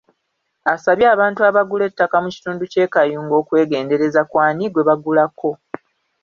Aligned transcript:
Asabye 0.73 1.05
abantu 1.15 1.39
abagula 1.49 1.83
ettaka 1.89 2.15
mu 2.23 2.29
kitundu 2.35 2.63
ky’e 2.71 2.87
Kayunga 2.93 3.35
okwegendereza 3.41 4.21
ku 4.29 4.35
ani 4.45 4.65
gwe 4.69 4.87
bagulako. 4.89 5.49